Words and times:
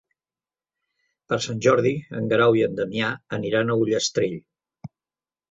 Per 1.33 1.37
Sant 1.47 1.61
Jordi 1.65 1.91
en 2.21 2.31
Guerau 2.33 2.57
i 2.61 2.65
en 2.69 2.75
Damià 2.81 3.11
aniran 3.39 3.71
a 3.71 3.79
Ullastrell. 3.85 4.37